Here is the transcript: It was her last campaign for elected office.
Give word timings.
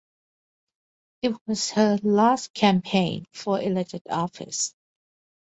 It 1.21 1.35
was 1.45 1.69
her 1.73 1.99
last 2.01 2.55
campaign 2.55 3.27
for 3.33 3.61
elected 3.61 4.01
office. 4.09 4.73